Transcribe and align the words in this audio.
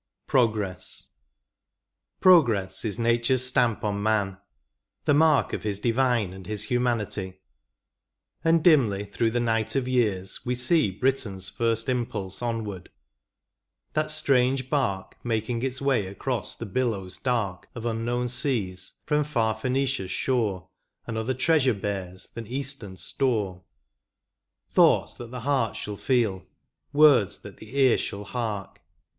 IT. 0.23 0.31
PROGRESS. 0.31 1.07
Progress 2.21 2.83
is 2.83 2.97
nature 2.97 3.35
s 3.35 3.43
stamp 3.43 3.83
on 3.83 4.01
man; 4.01 4.39
the 5.05 5.13
mark 5.13 5.53
Of 5.53 5.61
his 5.61 5.79
divine 5.79 6.33
and 6.33 6.47
his 6.47 6.63
humanity; 6.63 7.39
And 8.43 8.63
dimly 8.63 9.05
through 9.05 9.29
the 9.29 9.39
night 9.39 9.75
of 9.75 9.87
years 9.87 10.43
we 10.43 10.55
see 10.55 10.89
Britain's 10.89 11.49
first 11.49 11.87
impulse 11.87 12.41
onward: 12.41 12.89
that 13.93 14.09
strange 14.09 14.67
hark 14.71 15.23
Making 15.23 15.61
its 15.61 15.79
way 15.79 16.07
across 16.07 16.55
the 16.55 16.65
billows 16.65 17.19
dark 17.19 17.69
Of 17.75 17.85
unknown 17.85 18.27
seas, 18.27 18.93
from 19.05 19.23
far 19.23 19.53
Phenicia 19.53 20.05
s 20.05 20.09
shore, 20.09 20.67
Another 21.05 21.35
treasure 21.35 21.75
bears 21.75 22.25
than 22.29 22.47
eastern 22.47 22.97
store; 22.97 23.61
Thoughts 24.67 25.13
that 25.17 25.29
the 25.29 25.41
heart 25.41 25.77
shall 25.77 25.95
feel, 25.95 26.43
words 26.91 27.37
that 27.41 27.57
the 27.57 27.77
ear 27.77 27.99
shall 27.99 28.23
hark. 28.23 28.81